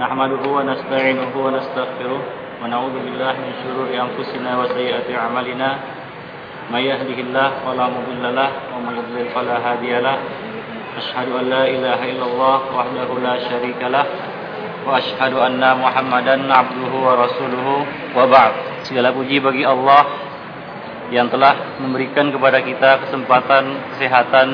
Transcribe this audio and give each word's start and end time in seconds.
نحمده 0.00 0.44
ونستعينه 0.56 1.32
ونستغفره 1.44 2.20
ونعوذ 2.60 2.94
بالله 3.04 3.34
من 3.44 3.52
شرور 3.62 3.88
أنفسنا 4.04 4.50
وسيئات 4.60 5.08
عملنا 5.12 5.70
ما 6.72 6.80
يهده 6.80 7.18
الله 7.26 7.48
ولا 7.68 7.86
مضل 7.96 8.24
له 8.24 8.50
وما 8.72 8.90
يضلل 8.96 9.26
فلا 9.36 9.56
هادي 9.60 9.92
له 10.00 10.16
أشهد 11.00 11.28
أن 11.40 11.44
لا 11.52 11.64
إله 11.68 12.00
إلا 12.12 12.24
الله 12.30 12.58
وحده 12.76 13.08
لا 13.26 13.34
شريك 13.48 13.80
له 13.92 14.06
وأشهد 14.88 15.34
أن 15.36 15.60
محمدا 15.60 16.36
عبده 16.48 16.92
ورسوله 17.06 17.68
وبعد 18.16 18.52
segala 18.88 19.12
puji 19.12 19.36
bagi 19.44 19.68
Allah 19.68 20.02
yang 21.12 21.28
telah 21.28 21.76
memberikan 21.76 22.32
kepada 22.32 22.64
kita 22.64 23.04
kesempatan 23.04 23.64
kesehatan 23.92 24.48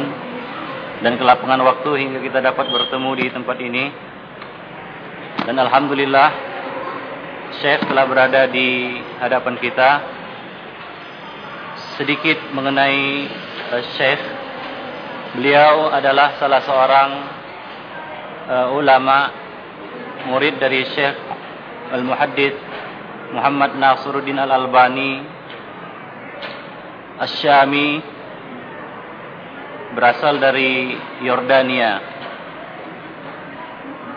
dan 1.07 1.13
kelapangan 1.15 1.63
waktu 1.63 1.91
hingga 2.03 2.19
kita 2.19 2.43
dapat 2.43 2.67
bertemu 2.67 3.11
di 3.15 3.27
tempat 3.31 3.59
ini. 3.63 4.06
Dan 5.47 5.63
Alhamdulillah, 5.63 6.29
Syekh 7.63 7.87
telah 7.87 8.05
berada 8.11 8.51
di 8.51 8.99
hadapan 9.23 9.55
kita. 9.63 9.91
Sedikit 11.95 12.51
mengenai 12.51 13.31
uh, 13.71 13.83
Syekh, 13.95 14.19
beliau 15.39 15.95
adalah 15.95 16.35
salah 16.43 16.61
seorang 16.67 17.11
uh, 18.51 18.69
ulama, 18.75 19.31
murid 20.27 20.59
dari 20.59 20.83
Syekh 20.91 21.15
Al-Muhaddid 21.95 22.55
Muhammad 23.31 23.79
Nasruddin 23.79 24.43
Al-Albani 24.43 25.23
Asyami 27.23 28.03
berasal 29.97 30.37
dari 30.37 30.93
Yordania. 31.25 32.03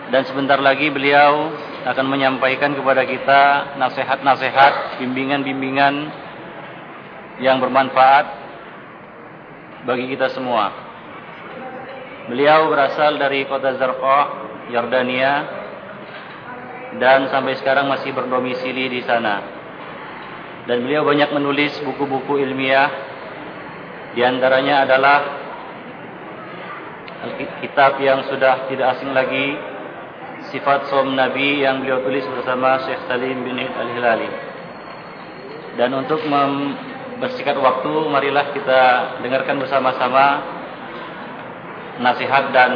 Dan 0.09 0.25
sebentar 0.25 0.57
lagi 0.57 0.89
beliau 0.89 1.53
akan 1.85 2.05
menyampaikan 2.09 2.73
kepada 2.73 3.05
kita 3.05 3.41
nasihat-nasihat, 3.77 5.01
bimbingan-bimbingan 5.01 5.95
yang 7.39 7.61
bermanfaat 7.61 8.25
bagi 9.85 10.09
kita 10.09 10.33
semua. 10.33 10.73
Beliau 12.25 12.69
berasal 12.73 13.21
dari 13.21 13.45
kota 13.45 13.77
Zarqah, 13.77 14.25
Yordania 14.69 15.33
dan 16.97 17.29
sampai 17.29 17.57
sekarang 17.61 17.85
masih 17.85 18.13
berdomisili 18.13 18.89
di 18.89 19.01
sana 19.05 19.45
dan 20.65 20.85
beliau 20.85 21.05
banyak 21.05 21.29
menulis 21.33 21.77
buku-buku 21.85 22.41
ilmiah 22.41 22.89
di 24.13 24.25
antaranya 24.25 24.89
adalah 24.89 25.19
kitab 27.61 28.01
yang 28.01 28.25
sudah 28.25 28.69
tidak 28.69 28.97
asing 28.97 29.13
lagi 29.13 29.53
sifat 30.49 30.89
som 30.89 31.13
Nabi 31.13 31.61
yang 31.61 31.81
beliau 31.85 32.01
tulis 32.01 32.25
bersama 32.25 32.81
Syekh 32.85 33.05
Salim 33.05 33.45
bin 33.45 33.57
Al-Hilali. 33.61 34.29
Dan 35.77 35.93
untuk 35.95 36.25
membersihkan 36.25 37.57
waktu, 37.61 37.93
marilah 38.09 38.51
kita 38.51 38.81
dengarkan 39.21 39.61
bersama-sama 39.61 40.25
nasihat 42.01 42.51
dan 42.51 42.71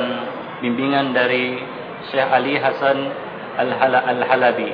bimbingan 0.61 1.11
dari 1.11 1.59
Syekh 2.13 2.29
Ali 2.29 2.55
Hasan 2.61 2.97
Al-Halabi. 3.57 4.71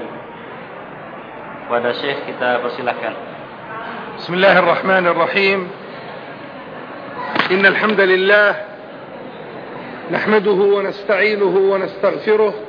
Kepada 1.66 1.90
Syekh 1.98 2.28
kita 2.28 2.60
persilahkan. 2.62 3.14
Bismillahirrahmanirrahim. 4.20 5.60
Innal 7.50 7.78
hamdalillah 7.80 8.50
nasta'inuhu 10.12 11.58
wa 11.70 11.78
ونستغفره 11.78 12.69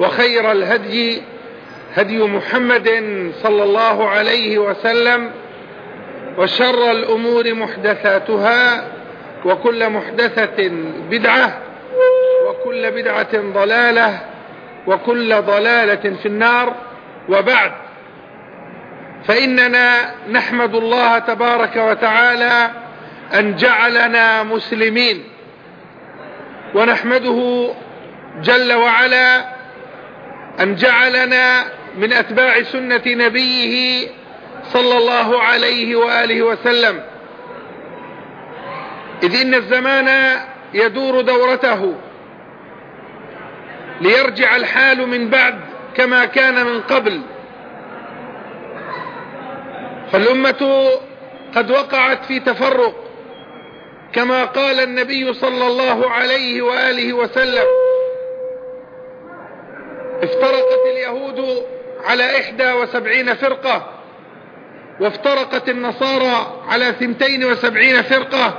وخير 0.00 0.52
الهدي 0.52 1.22
هدي 1.94 2.18
محمد 2.18 2.88
صلى 3.42 3.62
الله 3.62 4.08
عليه 4.08 4.58
وسلم 4.58 5.30
وشر 6.38 6.90
الأمور 6.90 7.54
محدثاتها 7.54 8.88
وكل 9.44 9.90
محدثة 9.90 10.68
بدعة 11.10 11.58
وكل 12.48 12.90
بدعة 12.90 13.52
ضلالة 13.54 14.20
وكل 14.86 15.34
ضلالة 15.42 16.16
في 16.22 16.26
النار. 16.26 16.74
وبعد 17.28 17.72
فإننا 19.24 20.14
نحمد 20.30 20.74
الله 20.74 21.18
تبارك 21.18 21.76
وتعالى 21.76 22.70
أن 23.34 23.56
جعلنا 23.56 24.42
مسلمين 24.42 25.24
ونحمده 26.74 27.68
جل 28.42 28.72
وعلا 28.72 29.44
أن 30.60 30.74
جعلنا 30.74 31.64
من 31.96 32.12
أتباع 32.12 32.62
سنة 32.62 33.02
نبيه 33.06 34.08
صلى 34.72 34.98
الله 34.98 35.42
عليه 35.42 35.96
وآله 35.96 36.42
وسلم. 36.42 37.02
إذ 39.22 39.40
إن 39.40 39.54
الزمان 39.54 40.40
يدور 40.74 41.20
دورته 41.20 41.94
ليرجع 44.00 44.56
الحال 44.56 45.08
من 45.08 45.28
بعد 45.30 45.60
كما 45.94 46.24
كان 46.24 46.66
من 46.66 46.80
قبل. 46.80 47.20
فالأمة 50.12 50.90
قد 51.56 51.70
وقعت 51.70 52.24
في 52.24 52.40
تفرق 52.40 53.04
كما 54.12 54.44
قال 54.44 54.80
النبي 54.80 55.32
صلى 55.34 55.66
الله 55.66 56.10
عليه 56.10 56.62
وآله 56.62 57.12
وسلم. 57.12 57.87
افترقت 60.22 60.86
اليهود 60.92 61.62
على 62.04 62.40
إحدى 62.40 62.72
وسبعين 62.72 63.34
فرقة 63.34 63.86
وافترقت 65.00 65.68
النصارى 65.68 66.62
على 66.68 66.94
ثنتين 67.00 67.44
وسبعين 67.44 68.02
فرقة 68.02 68.54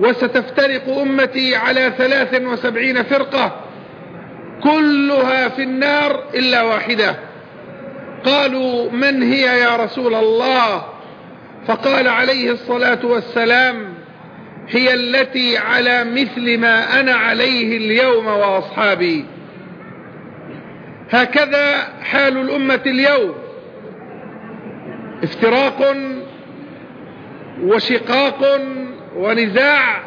وستفترق 0.00 0.98
أمتي 0.98 1.56
على 1.56 1.92
ثلاث 1.98 2.42
وسبعين 2.42 3.02
فرقة 3.02 3.56
كلها 4.62 5.48
في 5.48 5.62
النار 5.62 6.24
إلا 6.34 6.62
واحدة. 6.62 7.16
قالوا 8.24 8.90
من 8.90 9.22
هي 9.22 9.60
يا 9.60 9.76
رسول 9.76 10.14
الله؟ 10.14 10.84
فقال 11.68 12.08
عليه 12.08 12.50
الصلاة 12.50 12.98
والسلام 13.06 13.94
هي 14.68 14.94
التي 14.94 15.58
على 15.58 16.04
مثل 16.04 16.58
ما 16.58 17.00
أنا 17.00 17.14
عليه 17.14 17.76
اليوم 17.76 18.26
وأصحابي. 18.26 19.24
هكذا 21.10 21.88
حال 22.02 22.36
الأمة 22.36 22.80
اليوم. 22.86 23.34
افتراق 25.22 25.96
وشقاق 27.62 28.60
ونزاع 29.16 30.00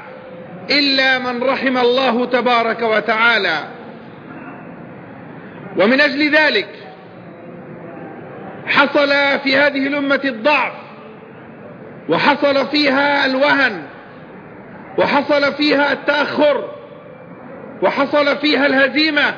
إلا 0.72 1.19
من 1.19 1.44
رحم 1.44 1.78
الله 1.78 2.25
تبارك 2.25 2.81
وتعالى. 2.81 3.58
ومن 5.78 6.02
أجل 6.02 6.35
ذلك 6.35 6.70
حصل 8.66 9.40
في 9.44 9.58
هذه 9.58 9.88
الأمة 9.88 10.22
الضعف 10.26 10.73
وحصل 12.09 12.67
فيها 12.67 13.26
الوهن 13.26 13.84
وحصل 14.97 15.53
فيها 15.53 15.94
التأخر 15.94 16.70
وحصل 17.82 18.38
فيها 18.38 18.66
الهزيمة 18.66 19.34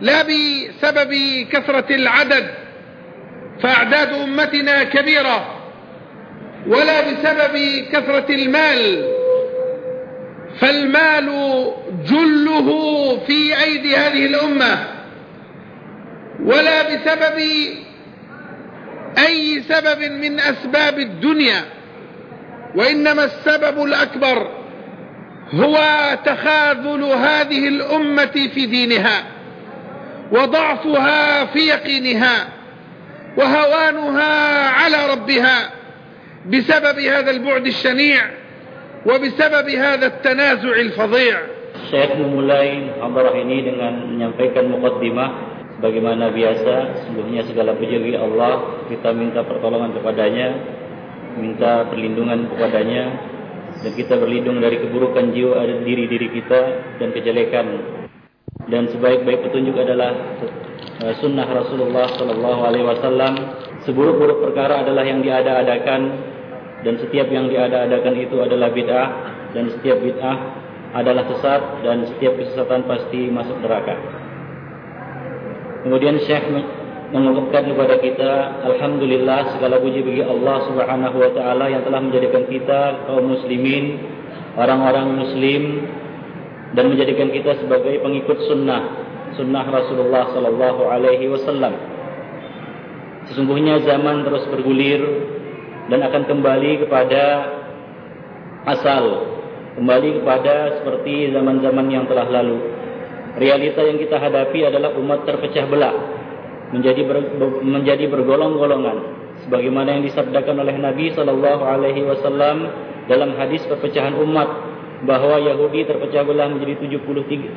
لا 0.00 0.22
بسبب 0.22 1.14
كثرة 1.52 1.94
العدد 1.94 2.46
فأعداد 3.62 4.12
أمتنا 4.12 4.84
كبيرة 4.84 5.56
ولا 6.66 7.00
بسبب 7.00 7.84
كثرة 7.92 8.34
المال 8.34 9.10
فالمال 10.60 11.26
جله 12.10 12.68
في 13.26 13.62
أيدي 13.62 13.96
هذه 13.96 14.26
الأمة 14.26 14.86
ولا 16.44 16.82
بسبب 16.82 17.38
أي 19.18 19.62
سبب 19.68 20.12
من 20.12 20.40
أسباب 20.40 20.98
الدنيا 20.98 21.64
وإنما 22.74 23.24
السبب 23.24 23.82
الأكبر 23.82 24.50
هو 25.54 25.78
تخاذل 26.24 27.04
هذه 27.04 27.68
الأمة 27.68 28.48
في 28.54 28.66
دينها. 28.66 29.22
وضعفها 30.31 31.45
في 31.45 31.59
يقينها 31.59 32.47
وهوانها 33.37 34.33
على 34.69 34.97
ربها 35.13 35.69
بسبب 36.45 36.99
هذا 36.99 37.31
البعد 37.31 37.65
الشنيع 37.65 38.21
وبسبب 39.05 39.69
هذا 39.69 40.07
التنازع 40.07 40.73
الفظيع 40.75 41.37
Syekh 41.85 42.17
memulai 42.17 42.97
hadarah 42.97 43.35
ini 43.35 43.61
dengan 43.61 44.09
menyampaikan 44.09 44.73
mukaddimah 44.73 45.29
sebagaimana 45.77 46.33
biasa 46.33 47.05
sungguhnya 47.05 47.45
segala 47.45 47.77
puji 47.77 47.99
bagi 48.01 48.17
Allah 48.17 48.87
kita 48.89 49.13
minta 49.13 49.45
pertolongan 49.45 49.93
kepadanya 49.93 50.47
minta 51.37 51.85
perlindungan 51.91 52.47
kepadanya 52.55 53.03
dan 53.83 53.91
kita 53.91 54.17
berlindung 54.17 54.63
dari 54.63 54.81
keburukan 54.81 55.35
jiwa 55.35 55.61
ada 55.61 55.83
diri-diri 55.83 56.31
kita 56.31 56.61
dan 56.97 57.11
kejelekan 57.11 57.65
dan 58.70 58.86
sebaik-baik 58.86 59.50
petunjuk 59.50 59.74
adalah 59.74 60.14
uh, 61.02 61.14
sunnah 61.18 61.44
Rasulullah 61.50 62.06
sallallahu 62.14 62.60
alaihi 62.62 62.86
wasallam. 62.86 63.34
Seburuk-buruk 63.82 64.46
perkara 64.46 64.86
adalah 64.86 65.02
yang 65.02 65.20
diada-adakan. 65.20 66.30
Dan 66.80 66.96
setiap 66.96 67.28
yang 67.28 67.50
diada-adakan 67.50 68.14
itu 68.16 68.40
adalah 68.40 68.70
bid'ah. 68.72 69.08
Dan 69.52 69.74
setiap 69.74 69.98
bid'ah 70.00 70.38
adalah 70.94 71.26
sesat. 71.34 71.60
Dan 71.82 72.06
setiap 72.14 72.38
kesesatan 72.38 72.86
pasti 72.86 73.26
masuk 73.28 73.58
neraka. 73.58 73.98
Kemudian 75.82 76.22
Syekh 76.22 76.46
mengungkapkan 77.10 77.66
kepada 77.66 77.98
kita 77.98 78.32
alhamdulillah 78.70 79.58
segala 79.58 79.82
puji 79.82 80.06
bagi 80.06 80.22
Allah 80.22 80.62
Subhanahu 80.70 81.16
wa 81.18 81.30
taala 81.34 81.66
yang 81.66 81.82
telah 81.82 81.98
menjadikan 81.98 82.46
kita 82.46 83.02
kaum 83.10 83.34
muslimin 83.34 83.98
orang-orang 84.54 85.18
muslim 85.18 85.90
dan 86.74 86.84
menjadikan 86.90 87.34
kita 87.34 87.58
sebagai 87.58 87.98
pengikut 87.98 88.46
sunnah 88.46 89.10
sunnah 89.34 89.64
Rasulullah 89.66 90.30
sallallahu 90.34 90.82
alaihi 90.90 91.30
wasallam. 91.30 91.74
Sesungguhnya 93.30 93.82
zaman 93.86 94.26
terus 94.26 94.44
bergulir 94.50 95.02
dan 95.86 96.02
akan 96.02 96.22
kembali 96.26 96.86
kepada 96.86 97.22
asal 98.66 99.04
kembali 99.78 100.20
kepada 100.20 100.82
seperti 100.82 101.30
zaman-zaman 101.30 101.86
yang 101.88 102.04
telah 102.10 102.26
lalu. 102.26 102.58
Realita 103.38 103.86
yang 103.86 104.02
kita 104.02 104.18
hadapi 104.18 104.66
adalah 104.66 104.90
umat 104.98 105.22
terpecah 105.22 105.64
belah 105.70 105.94
menjadi 106.74 107.02
ber, 107.06 107.18
menjadi 107.62 108.10
bergolong-golongan 108.10 108.98
sebagaimana 109.46 109.98
yang 109.98 110.04
disabdakan 110.06 110.66
oleh 110.66 110.74
Nabi 110.76 111.14
sallallahu 111.14 111.62
alaihi 111.62 112.02
wasallam 112.06 112.66
dalam 113.06 113.34
hadis 113.38 113.62
perpecahan 113.70 114.18
umat 114.18 114.69
bahwa 115.04 115.40
Yahudi 115.40 115.88
terpecah 115.88 116.22
belah 116.28 116.48
menjadi 116.52 116.76
70 116.84 117.56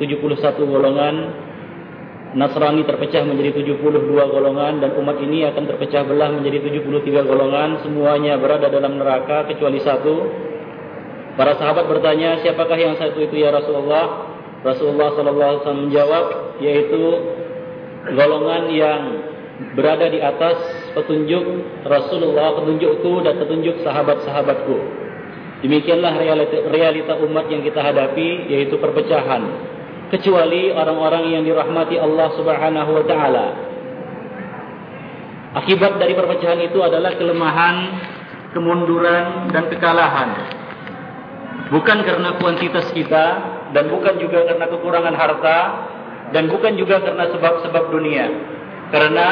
golongan 0.64 1.14
Nasrani 2.34 2.82
terpecah 2.82 3.22
menjadi 3.22 3.62
72 3.62 4.10
golongan 4.10 4.82
dan 4.82 4.90
umat 4.98 5.22
ini 5.22 5.46
akan 5.46 5.70
terpecah 5.70 6.02
belah 6.02 6.34
menjadi 6.34 6.66
73 6.66 7.30
golongan. 7.30 7.78
Semuanya 7.86 8.34
berada 8.42 8.66
dalam 8.66 8.98
neraka 8.98 9.46
kecuali 9.46 9.78
satu. 9.78 10.34
Para 11.38 11.54
sahabat 11.54 11.86
bertanya 11.86 12.42
siapakah 12.42 12.74
yang 12.74 12.98
satu 12.98 13.22
itu 13.22 13.38
ya 13.38 13.54
Rasulullah? 13.54 14.34
Rasulullah 14.66 15.14
wasallam 15.14 15.86
menjawab 15.86 16.58
yaitu 16.58 17.02
golongan 18.18 18.62
yang 18.74 19.02
berada 19.78 20.10
di 20.10 20.18
atas 20.18 20.58
petunjuk 20.98 21.44
Rasulullah, 21.86 22.58
petunjukku 22.58 23.22
dan 23.22 23.38
petunjuk 23.38 23.78
sahabat-sahabatku. 23.86 25.03
Demikianlah 25.64 26.20
realita, 26.20 26.60
realita 26.68 27.16
umat 27.24 27.48
yang 27.48 27.64
kita 27.64 27.80
hadapi, 27.80 28.52
yaitu 28.52 28.76
perpecahan. 28.76 29.48
Kecuali 30.12 30.68
orang-orang 30.68 31.32
yang 31.32 31.40
dirahmati 31.40 31.96
Allah 31.96 32.28
subhanahu 32.36 32.90
wa 32.92 33.04
ta'ala. 33.08 33.46
Akibat 35.64 35.96
dari 35.96 36.12
perpecahan 36.12 36.60
itu 36.68 36.84
adalah 36.84 37.16
kelemahan, 37.16 37.76
kemunduran, 38.52 39.48
dan 39.56 39.72
kekalahan. 39.72 40.30
Bukan 41.72 41.98
karena 42.04 42.36
kuantitas 42.36 42.92
kita, 42.92 43.26
dan 43.72 43.88
bukan 43.88 44.20
juga 44.20 44.44
karena 44.44 44.68
kekurangan 44.68 45.16
harta, 45.16 45.58
dan 46.36 46.44
bukan 46.52 46.76
juga 46.76 47.00
karena 47.00 47.24
sebab-sebab 47.32 47.84
dunia. 47.88 48.26
Karena 48.92 49.28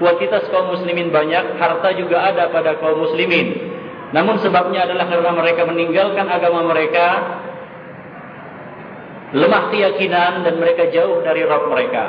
kuantitas 0.00 0.48
kaum 0.48 0.72
muslimin 0.72 1.12
banyak, 1.12 1.60
harta 1.60 1.92
juga 2.00 2.32
ada 2.32 2.48
pada 2.48 2.80
kaum 2.80 3.04
muslimin. 3.04 3.69
Namun 4.10 4.42
sebabnya 4.42 4.90
adalah 4.90 5.06
karena 5.06 5.30
mereka 5.30 5.62
meninggalkan 5.70 6.26
agama 6.26 6.66
mereka, 6.66 7.06
lemah 9.30 9.70
keyakinan 9.70 10.42
dan 10.42 10.54
mereka 10.58 10.90
jauh 10.90 11.22
dari 11.22 11.46
Rabb 11.46 11.70
mereka. 11.70 12.04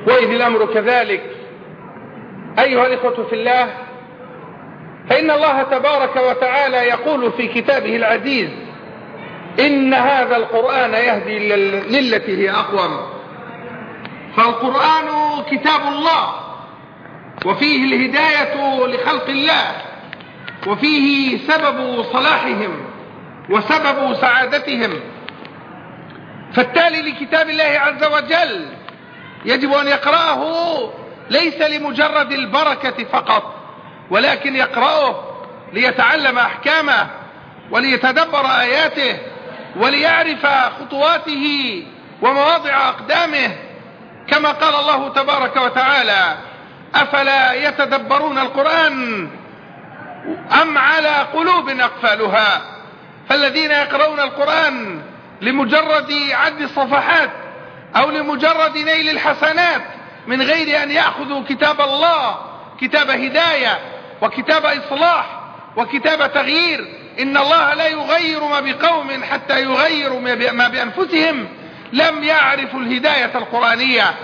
وإذ 0.00 0.30
الأمر 0.32 0.66
كذلك 0.74 1.22
أيها 2.58 2.86
الإخوة 2.86 3.24
في 3.28 3.34
الله 3.34 3.68
فإن 5.08 5.30
الله 5.30 5.62
تبارك 5.62 6.16
وتعالى 6.16 6.76
يقول 6.76 7.32
في 7.32 7.48
كتابه 7.48 7.96
العزيز 7.96 8.50
إن 9.60 9.94
هذا 9.94 10.36
القرآن 10.36 10.92
يهدي 10.94 11.38
للتي 12.00 12.36
هي 12.38 12.50
أقوم 12.50 13.00
فالقرآن 14.36 15.06
كتاب 15.50 15.80
الله 15.88 16.49
وفيه 17.46 17.84
الهداية 17.84 18.84
لخلق 18.86 19.28
الله 19.28 19.82
وفيه 20.66 21.38
سبب 21.38 22.02
صلاحهم 22.12 22.90
وسبب 23.50 24.14
سعادتهم. 24.14 25.00
فالتالي 26.54 27.02
لكتاب 27.10 27.48
الله 27.50 27.64
عز 27.80 28.04
وجل 28.04 28.66
يجب 29.44 29.72
أن 29.72 29.86
يقرأه 29.86 30.42
ليس 31.30 31.60
لمجرد 31.62 32.32
البركة 32.32 33.04
فقط 33.04 33.54
ولكن 34.10 34.56
يقرأه 34.56 35.24
ليتعلم 35.72 36.38
أحكامه 36.38 37.06
وليتدبر 37.70 38.46
آياته 38.60 39.18
وليعرف 39.76 40.46
خطواته 40.80 41.84
ومواضع 42.22 42.88
أقدامه 42.88 43.56
كما 44.28 44.50
قال 44.52 44.74
الله 44.74 45.08
تبارك 45.08 45.56
وتعالى 45.56 46.36
أفلا 46.94 47.52
يتدبرون 47.52 48.38
القرآن 48.38 49.28
أم 50.62 50.78
على 50.78 51.26
قلوب 51.34 51.68
أقفالها؟ 51.68 52.62
فالذين 53.28 53.70
يقرؤون 53.70 54.20
القرآن 54.20 55.02
لمجرد 55.40 56.12
عد 56.32 56.60
الصفحات 56.60 57.30
أو 57.96 58.10
لمجرد 58.10 58.78
نيل 58.78 59.10
الحسنات 59.10 59.82
من 60.26 60.42
غير 60.42 60.82
أن 60.82 60.90
يأخذوا 60.90 61.42
كتاب 61.48 61.80
الله 61.80 62.38
كتاب 62.80 63.10
هداية 63.10 63.78
وكتاب 64.22 64.64
إصلاح 64.66 65.40
وكتاب 65.76 66.32
تغيير. 66.32 66.88
إن 67.20 67.36
الله 67.36 67.74
لا 67.74 67.86
يغير 67.86 68.44
ما 68.44 68.60
بقوم 68.60 69.24
حتى 69.30 69.62
يغيروا 69.62 70.20
ما 70.52 70.68
بأنفسهم. 70.68 71.48
لم 71.92 72.24
يعرفوا 72.24 72.80
الهداية 72.80 73.30
القرآنية 73.34 74.14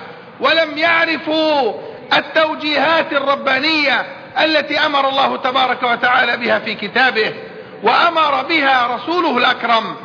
ولم 0.40 0.78
يعرفوا 0.78 1.72
التوجيهات 2.12 3.12
الربانية 3.12 4.06
التي 4.44 4.86
أمر 4.86 5.08
الله 5.08 5.36
تبارك 5.36 5.82
وتعالى 5.82 6.36
بها 6.36 6.58
في 6.58 6.74
كتابه 6.74 7.34
وأمر 7.82 8.42
بها 8.42 8.96
رسوله 8.96 9.38
الأكرم 9.38 9.96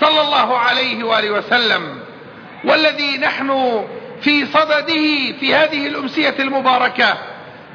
صلى 0.00 0.20
الله 0.20 0.58
عليه 0.58 1.04
وآله 1.04 1.30
وسلم. 1.30 2.00
والذي 2.64 3.18
نحن 3.18 3.84
في 4.22 4.46
صدده 4.46 5.32
في 5.40 5.54
هذه 5.54 5.86
الأمسية 5.86 6.34
المباركة 6.38 7.18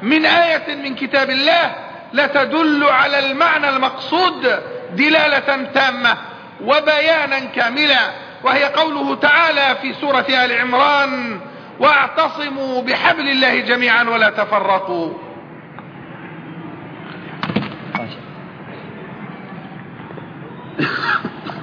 من 0.02 0.26
آية 0.26 0.74
من 0.74 0.94
كتاب 0.94 1.30
الله 1.30 1.74
لتدل 2.12 2.84
على 2.84 3.18
المعنى 3.18 3.68
المقصود 3.68 4.60
دلالة 4.92 5.68
تامة 5.74 6.16
وبيانا 6.60 7.38
كاملا 7.38 8.10
وهي 8.42 8.64
قوله 8.64 9.14
تعالى 9.14 9.76
في 9.82 9.94
سورة 10.00 10.26
آل 10.28 10.52
عمران 10.60 11.40
واعتصموا 11.79 12.73
بحبل 12.81 13.27
الله 13.29 13.53
جميعا 13.59 14.03
ولا 14.03 14.29
تفرقوا 14.29 15.29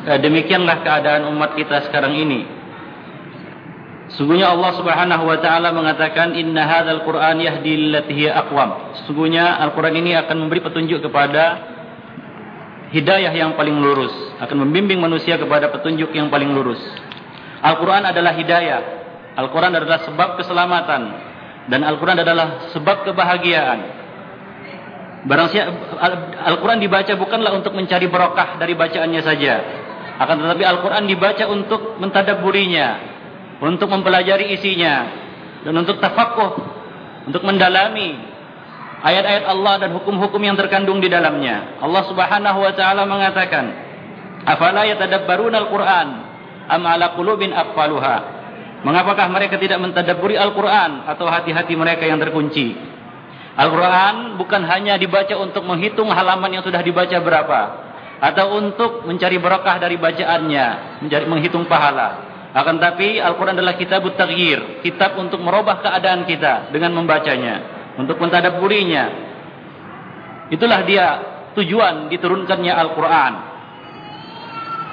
Demikianlah 0.07 0.87
keadaan 0.87 1.27
umat 1.35 1.59
kita 1.59 1.91
sekarang 1.91 2.15
ini. 2.15 2.47
Sungguhnya 4.15 4.55
Allah 4.55 4.79
Subhanahu 4.79 5.27
wa 5.27 5.39
taala 5.43 5.75
mengatakan 5.75 6.39
inna 6.39 6.63
hadzal 6.63 7.03
Qur'an 7.03 7.43
yahdi 7.43 7.75
lillati 7.75 8.15
hiya 8.15 8.39
aqwam. 8.47 9.03
Sungguhnya 9.03 9.59
Al-Qur'an 9.67 9.99
ini 9.99 10.15
akan 10.15 10.47
memberi 10.47 10.63
petunjuk 10.63 11.03
kepada 11.03 11.59
hidayah 12.95 13.35
yang 13.35 13.59
paling 13.59 13.75
lurus, 13.83 14.15
akan 14.39 14.63
membimbing 14.63 15.03
manusia 15.03 15.35
kepada 15.43 15.75
petunjuk 15.75 16.15
yang 16.15 16.31
paling 16.31 16.55
lurus. 16.55 16.79
Al-Qur'an 17.67 18.07
adalah 18.07 18.31
hidayah. 18.39 19.00
Al-Qur'an 19.38 19.72
adalah 19.72 20.04
sebab 20.04 20.40
keselamatan 20.40 21.02
dan 21.72 21.82
Al-Qur'an 21.88 22.20
adalah 22.20 22.72
sebab 22.76 23.08
kebahagiaan. 23.08 23.80
Barang 25.28 25.54
siapa 25.54 25.72
Al-Qur'an 26.50 26.82
dibaca 26.82 27.14
bukanlah 27.14 27.54
untuk 27.54 27.78
mencari 27.78 28.10
berkah 28.10 28.58
dari 28.58 28.74
bacaannya 28.74 29.22
saja. 29.22 29.56
Akan 30.22 30.38
tetapi 30.38 30.62
Al-Quran 30.62 31.10
dibaca 31.10 31.50
untuk 31.50 31.98
mentadaburinya, 31.98 32.88
untuk 33.58 33.90
mempelajari 33.90 34.54
isinya, 34.54 35.10
dan 35.66 35.74
untuk 35.74 35.98
tafakuh, 35.98 36.62
untuk 37.26 37.42
mendalami 37.42 38.22
ayat-ayat 39.02 39.50
Allah 39.50 39.82
dan 39.82 39.90
hukum-hukum 39.98 40.38
yang 40.46 40.54
terkandung 40.54 41.02
di 41.02 41.10
dalamnya. 41.10 41.82
Allah 41.82 42.06
Subhanahu 42.06 42.60
wa 42.62 42.74
taala 42.78 43.10
mengatakan, 43.10 43.66
"Afala 44.46 44.86
yatadabbaruna 44.86 45.58
al-Qur'an 45.66 46.08
am 46.70 46.82
'ala 46.86 47.18
qulubin 47.18 47.50
aqfaluha?" 47.58 48.31
Mengapakah 48.82 49.30
mereka 49.30 49.62
tidak 49.62 49.78
mentadabburi 49.78 50.34
Al-Qur'an 50.34 51.06
atau 51.06 51.30
hati-hati 51.30 51.78
mereka 51.78 52.10
yang 52.10 52.18
terkunci? 52.18 52.74
Al-Quran 53.52 54.40
bukan 54.40 54.64
hanya 54.64 54.96
dibaca 54.96 55.36
untuk 55.36 55.68
menghitung 55.68 56.08
halaman 56.08 56.50
yang 56.56 56.64
sudah 56.64 56.80
dibaca 56.80 57.18
berapa. 57.20 57.62
Atau 58.22 58.58
untuk 58.58 59.04
mencari 59.04 59.42
berkah 59.42 59.82
dari 59.82 59.98
bacaannya. 59.98 60.68
Mencari, 61.04 61.26
menghitung 61.28 61.66
pahala. 61.66 62.32
Akan 62.54 62.78
tapi 62.80 63.18
Al-Quran 63.20 63.58
adalah 63.58 63.76
kitab 63.76 64.06
taghir. 64.16 64.82
Kitab 64.86 65.18
untuk 65.20 65.42
merubah 65.44 65.84
keadaan 65.84 66.24
kita 66.24 66.72
dengan 66.72 66.96
membacanya. 66.96 67.56
Untuk 68.00 68.18
mentadaburinya. 68.22 69.06
Itulah 70.54 70.80
dia 70.88 71.06
tujuan 71.58 72.08
diturunkannya 72.08 72.72
Al-Quran. 72.72 73.34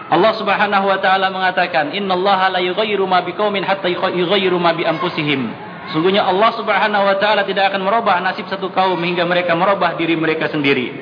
Allah 0.09 0.33
Subhanahu 0.41 0.89
wa 0.89 0.99
taala 1.05 1.29
mengatakan 1.29 1.93
innallaha 1.93 2.49
la 2.49 2.61
yughayyiru 2.65 3.05
ma 3.05 3.21
biqaumin 3.21 3.61
hatta 3.61 3.93
yughayyiru 3.93 4.57
ma 4.57 4.73
bi 4.73 4.89
anfusihim. 4.89 5.53
Sungguhnya 5.93 6.25
Allah 6.25 6.53
Subhanahu 6.57 7.05
wa 7.05 7.17
taala 7.21 7.45
tidak 7.45 7.73
akan 7.73 7.85
merubah 7.85 8.17
nasib 8.25 8.49
satu 8.49 8.73
kaum 8.73 8.97
hingga 9.05 9.29
mereka 9.29 9.53
merubah 9.53 10.01
diri 10.01 10.17
mereka 10.17 10.49
sendiri. 10.49 10.97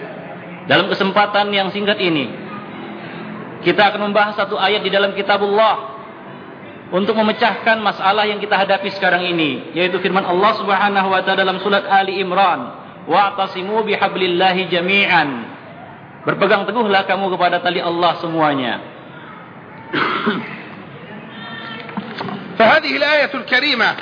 Dalam 0.67 0.91
kesempatan 0.91 1.55
yang 1.55 1.71
singkat 1.71 2.03
ini 2.03 2.27
kita 3.63 3.95
akan 3.95 4.11
membahas 4.11 4.35
satu 4.35 4.59
ayat 4.59 4.83
di 4.83 4.91
dalam 4.91 5.15
kitabullah 5.15 5.95
untuk 6.91 7.15
memecahkan 7.19 7.79
masalah 7.83 8.27
yang 8.27 8.39
kita 8.43 8.59
hadapi 8.59 8.91
sekarang 8.95 9.27
ini 9.27 9.75
yaitu 9.75 10.03
firman 10.03 10.27
Allah 10.27 10.55
Subhanahu 10.59 11.15
wa 11.15 11.23
taala 11.23 11.47
dalam 11.47 11.63
surat 11.63 11.87
Ali 11.87 12.19
Imran 12.19 12.75
wa'tasimu 13.07 13.87
bihablillahi 13.87 14.67
jami'an 14.67 15.57
Berpegang 16.27 16.67
teguhlah 16.67 17.07
kamu 17.07 17.39
kepada 17.39 17.63
tali 17.63 17.79
Allah 17.79 18.19
semuanya. 18.19 18.96
فهذه 22.59 22.97
الآية 22.97 23.31
الكريمة 23.35 23.97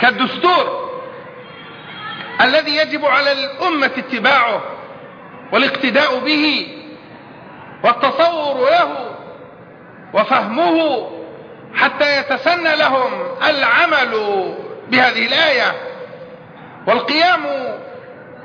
كالدستور 0.00 0.90
الذي 2.40 2.76
يجب 2.76 3.04
على 3.04 3.32
الأمة 3.32 3.90
اتباعه 3.96 4.62
والاقتداء 5.52 6.18
به 6.18 6.66
والتصور 7.84 8.70
له 8.70 9.16
وفهمه 10.14 11.08
حتى 11.74 12.18
يتسنى 12.18 12.76
لهم 12.76 13.10
العمل 13.48 14.10
بهذه 14.88 15.26
الآية 15.26 15.72
والقيام 16.86 17.42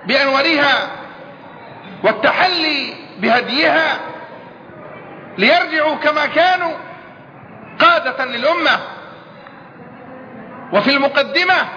بأنورها 0.08 0.90
والتحلي 2.04 2.94
بهديها 3.20 4.00
ليرجعوا 5.38 5.96
كما 5.96 6.26
كانوا 6.26 6.74
قادة 7.80 8.26
للأمة. 8.26 8.80
وفي 10.74 10.92
المقدمة 10.92 11.70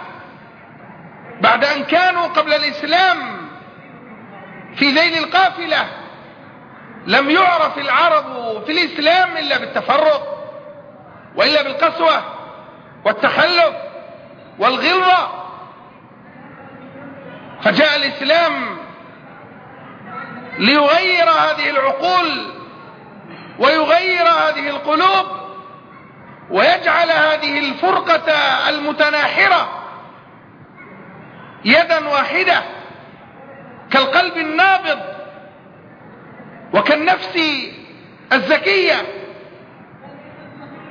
بعد 1.41 1.65
أن 1.65 1.85
كانوا 1.85 2.27
قبل 2.27 2.55
الإسلام 2.55 3.19
في 4.77 4.91
ذيل 4.91 5.25
القافلة 5.25 5.89
لم 7.07 7.31
يعرف 7.31 7.79
العرب 7.79 8.25
في 8.67 8.73
الإسلام 8.73 9.37
إلا 9.37 9.59
بالتفرق 9.59 10.37
وإلا 11.37 11.63
بالقسوة 11.63 12.23
والتخلف 13.05 13.75
والغلظة. 14.59 15.41
فجاء 17.63 17.97
الإسلام 17.97 18.79
ليغير 20.59 21.31
هذه 21.31 21.71
العقول 21.71 22.60
ويغير 23.61 24.29
هذه 24.29 24.69
القلوب 24.69 25.27
ويجعل 26.51 27.11
هذه 27.11 27.59
الفرقة 27.59 28.33
المتناحرة 28.69 29.83
يدا 31.65 32.09
واحدة 32.09 32.63
كالقلب 33.91 34.37
النابض 34.37 35.01
وكالنفس 36.75 37.39
الزكية 38.33 38.95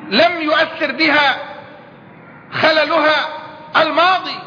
لم 0.10 0.42
يؤثر 0.42 0.92
بها 0.92 1.38
خللها 2.52 3.28
الماضي. 3.78 4.40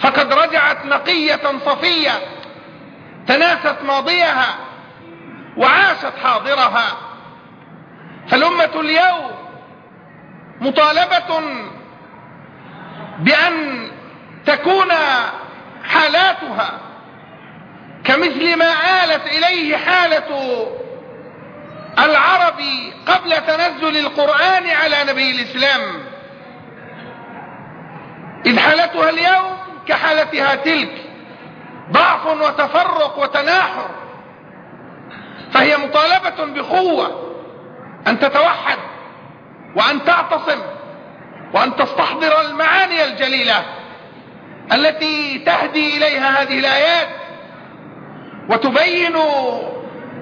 فقد 0.00 0.32
رجعت 0.32 0.84
نقية 0.86 1.58
صفية 1.66 2.12
تناست 3.28 3.76
ماضيها. 3.82 4.71
وعاشت 5.56 6.12
حاضرها. 6.22 6.96
فالأمة 8.28 8.80
اليوم 8.80 9.30
مطالبة 10.60 11.40
بأن 13.18 13.88
تكون 14.46 14.88
حالاتها 15.84 16.78
كمثل 18.04 18.56
ما 18.56 18.72
آلت 19.04 19.26
إليه 19.26 19.76
حالة 19.76 20.66
العرب 21.98 22.60
قبل 23.06 23.30
تنزل 23.46 23.96
القرآن 23.96 24.66
على 24.66 25.04
نبي 25.08 25.30
الإسلام. 25.30 25.80
إذ 28.46 28.58
حالتها 28.58 29.10
اليوم 29.10 29.56
كحالتها 29.88 30.54
تلك 30.54 31.04
ضعف 31.90 32.26
وتفرق 32.26 33.18
وتناحر. 33.18 33.90
فهي 35.62 35.76
مطالبة 35.76 36.60
بقوة 36.60 37.34
أن 38.06 38.18
تتوحد 38.18 38.78
وأن 39.76 40.04
تعتصم 40.04 40.60
وأن 41.54 41.76
تستحضر 41.76 42.40
المعاني 42.40 43.04
الجليلة 43.04 43.64
التي 44.72 45.38
تهدي 45.38 45.96
إليها 45.96 46.42
هذه 46.42 46.58
الآيات 46.58 47.08
وتبين 48.48 49.12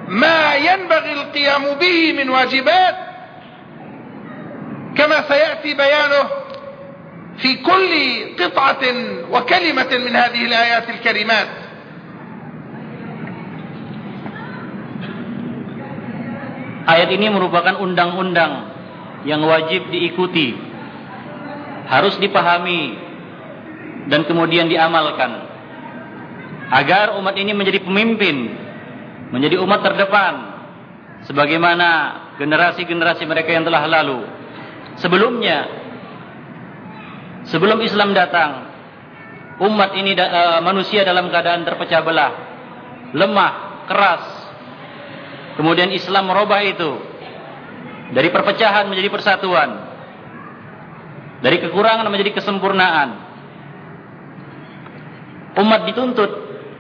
ما 0.09 0.55
ينبغي 0.55 1.13
القيام 1.13 1.65
به 1.81 2.13
من 2.13 2.31
واجبات 2.31 2.97
كما 4.99 5.23
سيأتي 5.29 5.75
بيانه 5.75 6.29
في 7.39 7.55
كل 7.55 8.45
قطعة 8.45 8.83
وكلمة 9.31 9.99
من 9.99 10.17
هذه 10.17 10.45
الآيات 10.45 10.91
الكريمات. 10.91 11.49
Ayat 16.91 17.15
ini 17.15 17.31
merupakan 17.31 17.79
undang-undang 17.79 18.67
yang 19.23 19.47
wajib 19.47 19.95
diikuti, 19.95 20.59
harus 21.87 22.19
dipahami 22.19 22.99
dan 24.11 24.27
kemudian 24.27 24.67
diamalkan 24.67 25.51
agar 26.71 27.15
umat 27.23 27.39
ini 27.39 27.55
menjadi 27.55 27.79
pemimpin, 27.87 28.51
menjadi 29.31 29.63
umat 29.63 29.87
terdepan 29.87 30.35
sebagaimana 31.31 31.89
generasi-generasi 32.43 33.23
mereka 33.23 33.55
yang 33.55 33.63
telah 33.63 33.87
lalu. 33.87 34.27
Sebelumnya 34.99 35.71
sebelum 37.51 37.79
Islam 37.87 38.19
datang, 38.19 38.67
umat 39.63 39.95
ini 39.95 40.19
uh, 40.19 40.59
manusia 40.59 41.07
dalam 41.07 41.31
keadaan 41.31 41.63
terpecah 41.63 42.03
belah, 42.03 42.33
lemah, 43.15 43.85
keras, 43.87 44.40
Kemudian 45.61 45.93
Islam 45.93 46.33
merubah 46.33 46.65
itu. 46.65 46.97
Dari 48.17 48.33
perpecahan 48.33 48.89
menjadi 48.89 49.13
persatuan. 49.13 49.71
Dari 51.45 51.61
kekurangan 51.61 52.09
menjadi 52.09 52.41
kesempurnaan. 52.41 53.09
Umat 55.61 55.85
dituntut. 55.85 56.33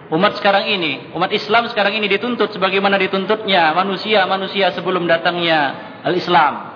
Umat 0.09 0.41
sekarang 0.41 0.65
ini. 0.73 1.13
Umat 1.13 1.29
Islam 1.29 1.69
sekarang 1.69 1.93
ini 1.93 2.09
dituntut. 2.09 2.57
Sebagaimana 2.57 2.97
dituntutnya 2.97 3.77
manusia-manusia 3.77 4.73
sebelum 4.73 5.05
datangnya 5.05 6.01
Al-Islam. 6.01 6.73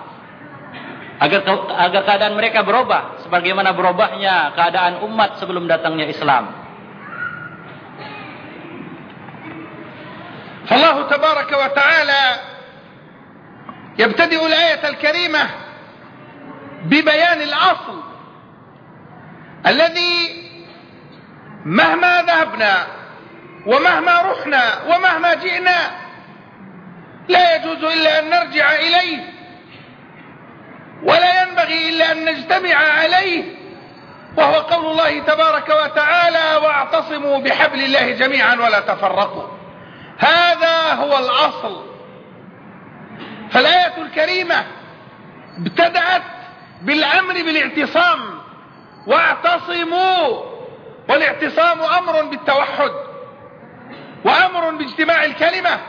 Agar, 1.25 1.41
agar 1.89 2.01
keadaan 2.05 2.37
mereka 2.37 2.61
berubah. 2.61 3.25
Sebagaimana 3.25 3.73
berubahnya 3.73 4.53
keadaan 4.53 5.01
umat 5.09 5.41
sebelum 5.41 5.65
datangnya 5.65 6.05
Islam. 6.05 6.64
فالله 10.69 11.07
تبارك 11.09 11.51
وتعالى 11.51 12.39
يبتدئ 13.99 14.47
الآية 14.47 14.89
الكريمة 14.89 15.49
ببيان 16.83 17.41
الأصل 17.41 18.03
الذي 19.67 20.45
مهما 21.65 22.21
ذهبنا 22.21 22.87
ومهما 23.65 24.21
رحنا 24.21 24.83
ومهما 24.83 25.33
جئنا 25.33 25.91
لا 27.29 27.55
يجوز 27.55 27.83
إلا 27.83 28.19
أن 28.19 28.29
نرجع 28.29 28.75
إليه 28.75 29.33
ولا 31.03 31.43
ينبغي 31.43 31.89
إلا 31.89 32.11
أن 32.11 32.25
نجتمع 32.25 32.75
عليه 32.75 33.43
وهو 34.37 34.53
قول 34.53 34.85
الله 34.85 35.19
تبارك 35.19 35.69
وتعالى 35.69 36.65
واعتصموا 36.65 37.39
بحبل 37.39 37.83
الله 37.83 38.11
جميعا 38.11 38.55
ولا 38.55 38.79
تفرقوا. 38.79 39.54
هذا 40.17 40.93
هو 40.93 41.17
الأصل. 41.17 41.85
فالآية 43.51 43.97
الكريمة 43.97 44.65
ابتدأت 45.57 46.21
بالأمر 46.81 47.33
بالاعتصام. 47.33 48.19
واعتصموا. 49.07 50.55
والاعتصام 51.09 51.81
أمر 51.81 52.23
بالتوحد. 52.25 52.91
وأمر 54.25 54.75
باجتماع 54.75 55.23
الكلمة. 55.23 55.79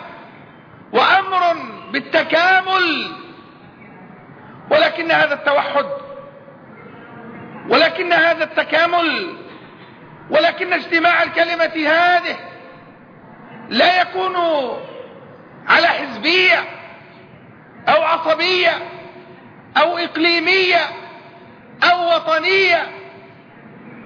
وأمر 0.92 1.56
بالتكامل. 1.92 3.12
ولكن 4.70 5.10
هذا 5.10 5.34
التوحد. 5.34 5.86
ولكن 7.68 8.12
هذا 8.12 8.44
التكامل. 8.44 9.36
ولكن 10.30 10.72
اجتماع 10.72 11.22
الكلمة 11.22 11.88
هذه 11.88 12.36
لا 13.68 14.00
يكون 14.02 14.36
على 15.68 15.86
حزبية 15.86 16.64
أو 17.88 18.02
عصبية 18.02 18.78
أو 19.76 19.98
إقليمية 19.98 20.80
أو 21.84 22.14
وطنية 22.14 22.88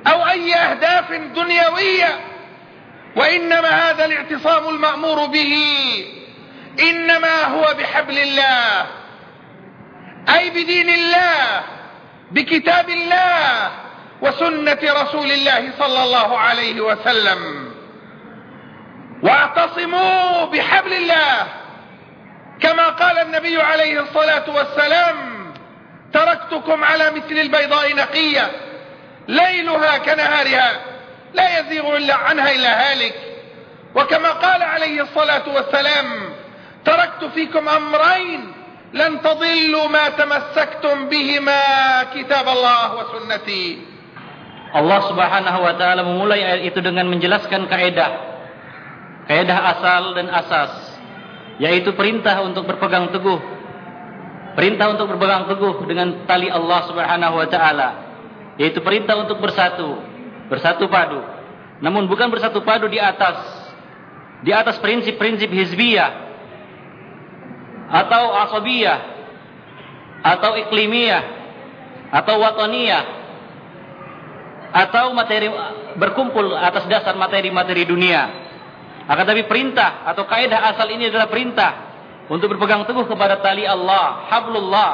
أو 0.06 0.28
أي 0.28 0.54
أهداف 0.54 1.12
دنيوية 1.12 2.20
وإنما 3.16 3.68
هذا 3.68 4.04
الاعتصام 4.04 4.68
المأمور 4.68 5.26
به 5.26 5.54
إنما 6.80 7.44
هو 7.44 7.74
بحبل 7.78 8.18
الله 8.18 8.86
أي 10.36 10.50
بدين 10.50 10.90
الله 10.90 11.62
بكتاب 12.30 12.88
الله 12.88 13.70
وسنة 14.22 14.78
رسول 14.82 15.32
الله 15.32 15.72
صلى 15.78 16.02
الله 16.02 16.38
عليه 16.38 16.80
وسلم. 16.80 17.69
واعتصموا 19.22 20.44
بحبل 20.44 20.92
الله. 20.92 21.46
كما 22.60 22.88
قال 22.88 23.18
النبي 23.18 23.62
عليه 23.62 24.00
الصلاة 24.00 24.46
والسلام 24.48 25.16
تركتكم 26.12 26.84
على 26.84 27.10
مثل 27.10 27.36
البيضاء 27.36 27.96
نقية. 27.96 28.46
ليلها 29.28 29.98
كنهارها. 29.98 30.70
لا 31.34 31.46
يزيغ 31.60 31.96
إلا 31.96 32.14
عنها 32.14 32.50
إلا 32.52 32.72
هالك. 32.90 33.14
وكما 33.94 34.30
قال 34.30 34.62
عليه 34.62 35.02
الصلاة 35.02 35.46
والسلام 35.54 36.06
تركت 36.84 37.24
فيكم 37.34 37.68
أمرين. 37.68 38.52
لن 38.92 39.22
تضلوا 39.22 39.88
ما 39.88 40.08
تمسكتم 40.08 41.08
بهما 41.08 41.62
كتاب 42.14 42.46
الله 42.48 42.86
وسنتي. 42.94 43.78
Allah 44.70 45.02
subhanahu 45.02 45.66
wa 45.66 45.74
ta'ala 45.74 46.06
memulai 46.06 46.46
ayat 46.46 46.62
itu 46.70 46.78
dengan 46.78 47.10
menjelaskan 47.10 47.66
kaidah 47.66 48.29
kaidah 49.30 49.78
asal 49.78 50.18
dan 50.18 50.26
asas 50.26 50.98
yaitu 51.62 51.94
perintah 51.94 52.42
untuk 52.42 52.66
berpegang 52.66 53.14
teguh. 53.14 53.38
Perintah 54.58 54.90
untuk 54.90 55.06
berpegang 55.06 55.46
teguh 55.46 55.86
dengan 55.86 56.26
tali 56.26 56.50
Allah 56.50 56.90
subhanahu 56.90 57.38
wa 57.38 57.46
ta'ala 57.46 57.88
yaitu 58.58 58.82
perintah 58.82 59.14
untuk 59.22 59.38
bersatu 59.38 60.02
bersatu 60.50 60.90
padu. 60.90 61.22
Namun 61.78 62.10
bukan 62.10 62.26
bersatu 62.26 62.58
padu 62.66 62.90
di 62.90 62.98
atas 62.98 63.38
di 64.42 64.50
atas 64.50 64.82
prinsip-prinsip 64.82 65.46
hizbiyah 65.46 66.10
atau 67.86 68.34
asabiyah 68.50 68.98
atau 70.26 70.58
iklimiyah 70.58 71.22
atau 72.10 72.34
wataniyah 72.42 73.04
atau 74.74 75.14
materi 75.14 75.46
berkumpul 75.94 76.50
atas 76.54 76.86
dasar 76.90 77.14
materi-materi 77.14 77.86
dunia 77.86 78.39
akan 79.06 79.24
tapi 79.24 79.48
perintah 79.48 80.04
atau 80.08 80.24
kaidah 80.28 80.74
asal 80.74 80.88
ini 80.90 81.08
adalah 81.08 81.28
perintah 81.30 81.70
untuk 82.30 82.52
berpegang 82.52 82.84
teguh 82.86 83.06
kepada 83.08 83.40
tali 83.40 83.64
Allah 83.66 84.28
hablullah 84.28 84.92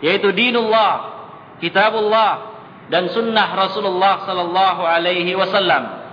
yaitu 0.00 0.30
dinullah 0.30 1.12
kitabullah 1.58 2.54
dan 2.92 3.08
sunnah 3.10 3.48
Rasulullah 3.56 4.24
sallallahu 4.28 4.82
alaihi 4.84 5.32
wasallam 5.36 6.04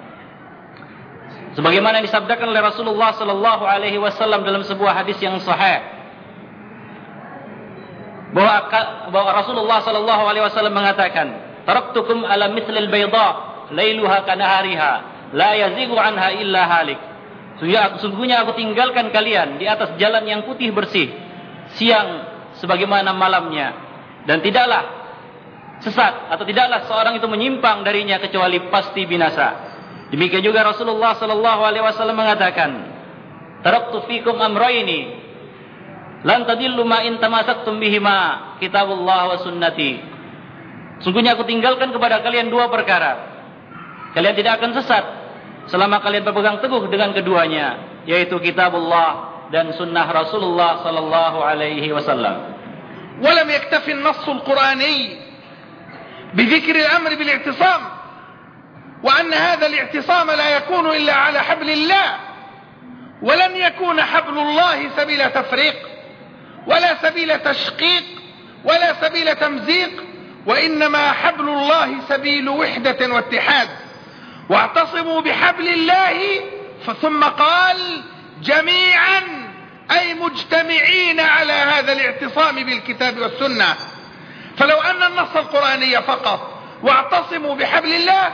sebagaimana 1.56 2.00
disabdakan 2.04 2.52
oleh 2.52 2.64
Rasulullah 2.64 3.12
sallallahu 3.16 3.64
alaihi 3.68 4.00
wasallam 4.00 4.44
dalam 4.44 4.64
sebuah 4.64 5.04
hadis 5.04 5.20
yang 5.20 5.40
sahih 5.44 6.02
bahwa, 8.32 8.56
bahwa 9.12 9.32
Rasulullah 9.36 9.80
sallallahu 9.84 10.24
alaihi 10.24 10.44
wasallam 10.48 10.72
mengatakan, 10.76 11.28
"Taraktukum 11.68 12.24
ala 12.24 12.48
mithlil 12.52 12.88
bayda, 12.88 13.28
lailuha 13.76 14.24
kanahariha, 14.24 14.92
la 15.36 15.52
yazigu 15.56 15.96
anha 16.00 16.32
illa 16.40 16.62
halik." 16.68 17.00
Sungguhnya 18.02 18.42
aku 18.42 18.58
tinggalkan 18.58 19.14
kalian 19.14 19.62
di 19.62 19.70
atas 19.70 19.94
jalan 20.02 20.26
yang 20.26 20.42
putih 20.50 20.74
bersih, 20.74 21.14
siang 21.78 22.26
sebagaimana 22.58 23.14
malamnya, 23.14 23.78
dan 24.26 24.42
tidaklah 24.42 24.82
sesat 25.86 26.34
atau 26.34 26.42
tidaklah 26.42 26.90
seorang 26.90 27.22
itu 27.22 27.30
menyimpang 27.30 27.86
darinya 27.86 28.18
kecuali 28.18 28.58
pasti 28.74 29.06
binasa. 29.06 29.70
Demikian 30.10 30.42
juga 30.42 30.66
Rasulullah 30.66 31.14
sallallahu 31.14 31.62
alaihi 31.62 31.86
wasallam 31.86 32.18
mengatakan, 32.18 32.70
"Taraktu 33.62 34.10
fikum 34.10 34.42
amrayni, 34.42 35.22
Lan 36.22 36.46
tadillu 36.46 36.86
ma 36.86 37.02
in 37.02 37.18
tamasaktum 37.18 37.82
bihima 37.82 38.54
kitabullah 38.62 39.34
wa 39.34 39.38
sunnati. 39.42 39.98
Sungguhnya 41.02 41.34
aku 41.34 41.50
tinggalkan 41.50 41.90
kepada 41.90 42.22
kalian 42.22 42.54
dua 42.54 42.70
perkara. 42.70 43.34
Kalian 44.14 44.38
tidak 44.38 44.62
akan 44.62 44.72
sesat 44.78 45.06
selama 45.70 46.02
kalian 46.02 46.26
berpegang 46.26 46.58
teguh 46.64 46.88
dengan 46.90 47.14
keduanya, 47.14 48.02
yaitu 48.10 48.40
kitabullah 48.42 49.46
dan 49.54 49.76
sunnah 49.76 50.08
Rasulullah 50.10 50.82
sallallahu 50.82 51.38
alaihi 51.44 51.92
wasallam. 51.92 52.62
ولم 53.22 53.50
يكتفي 53.50 53.92
النص 53.92 54.30
القرآني 54.30 55.18
بذكر 56.34 56.76
الأمر 56.76 57.16
بالاعتصام 57.16 57.82
وأن 59.04 59.34
هذا 59.34 59.68
الاعتصام 59.68 60.32
لا 60.32 60.58
يكون 60.58 60.90
إلا 60.90 61.14
على 61.14 61.40
حبل 61.40 61.70
الله 61.70 62.18
ولن 63.22 63.56
يكون 63.56 64.02
حبل 64.02 64.38
الله 64.38 64.90
سبيل 64.98 65.32
تفريق 65.32 65.76
ولا 66.68 66.96
سبيل 67.02 67.40
تشقيق 67.40 68.04
ولا 68.66 68.94
سبيل 68.94 69.36
تمزيق 69.36 70.04
وإنما 70.46 71.12
حبل 71.12 71.50
الله 71.50 72.02
سبيل 72.10 72.50
وحدة 72.50 73.14
واتحاد 73.14 73.70
واعتصموا 74.50 75.22
بحبل 75.22 75.68
الله 75.68 76.42
ثم 77.02 77.24
قال 77.24 78.04
جميعا 78.42 79.22
أي 79.92 80.14
مجتمعين 80.14 81.20
على 81.20 81.54
هذا 81.54 81.94
الاعتصام 81.94 82.56
بالكتاب 82.56 83.18
والسنة. 83.18 83.76
فلو 84.58 84.82
أن 84.82 85.04
النص 85.04 85.36
القرآني 85.36 86.02
فقط 86.02 86.62
واعتصموا 86.84 87.56
بحبل 87.56 87.94
الله 87.94 88.34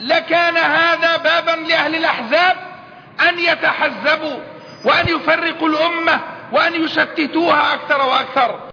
لكان 0.00 0.56
هذا 0.56 1.16
بابا 1.16 1.50
لأهل 1.50 1.94
الأحزاب 1.94 2.56
أن 3.28 3.38
يتحزبوا 3.38 4.40
وأن 4.84 5.08
يفرقوا 5.08 5.68
الأمة 5.68 6.20
وأن 6.52 6.84
يشتتوها 6.84 7.74
أكثر 7.74 8.06
وأكثر. 8.06 8.70